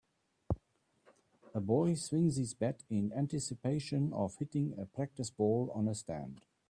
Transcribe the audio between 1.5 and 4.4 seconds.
A boy swings his bat in anticipation of